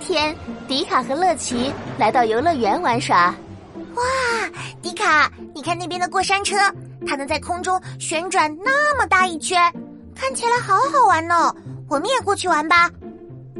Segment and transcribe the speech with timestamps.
[0.00, 0.36] 天，
[0.68, 3.34] 迪卡和乐奇来到游乐园玩耍。
[3.94, 4.02] 哇，
[4.82, 6.56] 迪卡，你看那边的过山车，
[7.06, 9.72] 它能在空中旋转那么大一圈，
[10.14, 11.54] 看起来好好玩呢。
[11.88, 12.90] 我们也过去玩吧。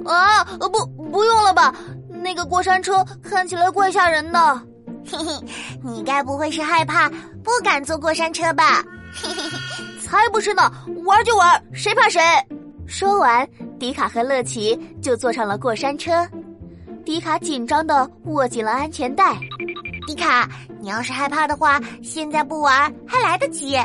[0.04, 1.74] 啊，不，不用了吧？
[2.08, 4.62] 那个过山车看起来怪吓人的。
[5.10, 5.32] 嘿嘿，
[5.82, 7.08] 你该不会是害怕
[7.42, 8.84] 不敢坐过山车吧？
[9.12, 9.58] 嘿嘿嘿，
[10.00, 10.70] 才不是呢！
[11.04, 12.20] 玩就玩，谁怕谁？
[12.92, 13.48] 说完，
[13.80, 16.28] 迪卡和乐奇就坐上了过山车。
[17.06, 19.34] 迪卡紧张的握紧了安全带。
[20.06, 20.46] 迪卡，
[20.78, 23.78] 你要是害怕的话，现在不玩还来得及。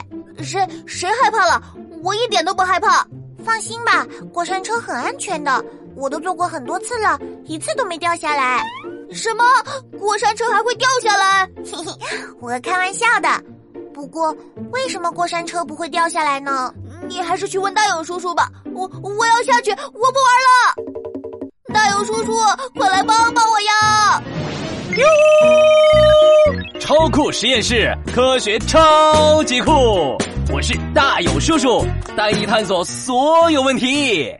[0.44, 1.64] 谁谁害怕了？
[2.04, 3.08] 我一点都不害怕。
[3.46, 5.64] 放心吧，过山车很安全的，
[5.96, 8.62] 我都坐过很多次了，一次都没掉下来。
[9.14, 9.46] 什么？
[9.98, 11.50] 过山车还会掉下来？
[11.64, 11.94] 嘿嘿，
[12.42, 13.30] 我开玩笑的。
[13.94, 14.36] 不过，
[14.74, 16.74] 为什么过山车不会掉下来呢？
[17.06, 18.50] 你还是去问大勇叔叔吧。
[18.74, 21.74] 我我要下去，我不玩了。
[21.74, 22.34] 大勇叔叔，
[22.76, 24.24] 快来帮帮我呀！
[24.96, 30.18] 哟，超酷实验室，科学超级酷！
[30.52, 34.34] 我是大勇叔叔，带你探索所有问题。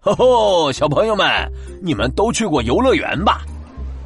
[0.00, 1.26] 吼吼，小朋友们，
[1.80, 3.42] 你们都去过游乐园吧？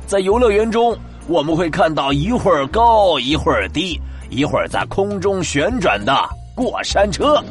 [0.07, 0.97] 在游乐园中，
[1.29, 6.13] 我们会看到一会儿高一会儿低，一会儿在空中旋转的
[6.55, 7.43] 过山车。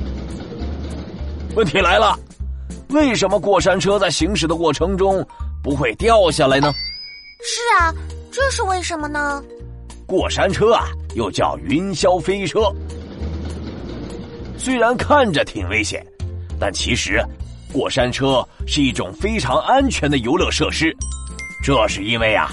[1.56, 2.18] 问题来了，
[2.90, 5.26] 为什么过山车在行驶的过程中
[5.62, 6.74] 不会掉下来呢？
[7.44, 7.94] 是啊，
[8.32, 9.44] 这是为什么呢？
[10.08, 12.74] 过山车啊，又叫云霄飞车，
[14.58, 16.06] 虽然看着挺危险，
[16.60, 17.24] 但其实。
[17.72, 20.96] 过山车是一种非常安全的游乐设施，
[21.64, 22.52] 这是因为啊，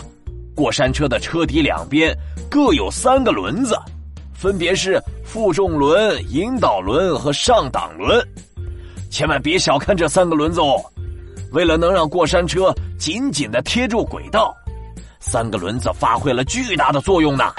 [0.54, 2.16] 过山车的车底两边
[2.50, 3.78] 各有三个轮子，
[4.40, 8.26] 分别是负重轮、引导轮和上档轮。
[9.10, 10.82] 千万别小看这三个轮子哦，
[11.52, 14.56] 为了能让过山车紧紧的贴住轨道，
[15.18, 17.52] 三个轮子发挥了巨大的作用呢。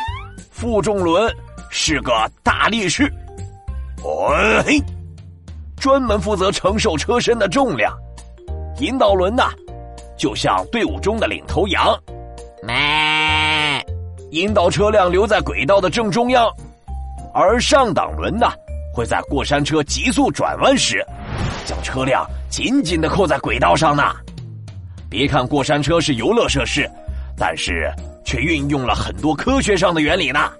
[0.49, 1.31] 负重轮
[1.69, 3.03] 是个大力士，
[4.03, 4.33] 哦
[4.65, 4.81] 嘿。
[5.79, 7.95] 专门负责承受车身的重量，
[8.79, 9.43] 引导轮呢，
[10.17, 11.95] 就像队伍中的领头羊，
[12.63, 12.75] 咩，
[14.31, 16.51] 引导车辆留在轨道的正中央。
[17.33, 18.51] 而上档轮呢，
[18.93, 21.05] 会在过山车急速转弯时，
[21.65, 24.15] 将车辆紧紧的扣在轨道上呢。
[25.09, 26.89] 别看过山车是游乐设施，
[27.37, 27.91] 但是
[28.23, 30.51] 却运用了很多科学上的原理呢。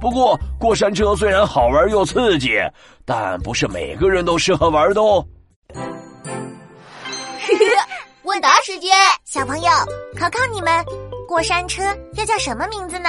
[0.00, 2.58] 不过，过山车虽然好玩又刺激，
[3.06, 5.24] 但不是每个人都适合玩的哦。
[8.24, 8.90] 问答时间，
[9.24, 9.70] 小朋友，
[10.18, 10.84] 考考你们，
[11.26, 11.82] 过山车
[12.14, 13.08] 又叫什么名字呢？